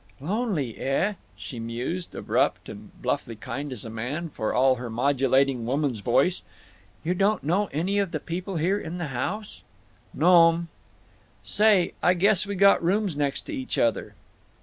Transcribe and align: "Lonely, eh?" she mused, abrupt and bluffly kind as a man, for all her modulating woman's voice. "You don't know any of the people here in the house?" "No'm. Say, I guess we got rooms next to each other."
"Lonely, 0.19 0.79
eh?" 0.79 1.13
she 1.37 1.59
mused, 1.59 2.15
abrupt 2.15 2.69
and 2.69 2.89
bluffly 3.03 3.35
kind 3.35 3.71
as 3.71 3.85
a 3.85 3.89
man, 3.91 4.29
for 4.31 4.51
all 4.51 4.77
her 4.77 4.89
modulating 4.89 5.63
woman's 5.63 5.99
voice. 5.99 6.41
"You 7.03 7.13
don't 7.13 7.43
know 7.43 7.67
any 7.71 7.99
of 7.99 8.09
the 8.09 8.19
people 8.19 8.55
here 8.55 8.79
in 8.79 8.97
the 8.97 9.09
house?" 9.13 9.61
"No'm. 10.11 10.69
Say, 11.43 11.93
I 12.01 12.15
guess 12.15 12.47
we 12.47 12.55
got 12.55 12.83
rooms 12.83 13.15
next 13.15 13.41
to 13.41 13.53
each 13.53 13.77
other." 13.77 14.15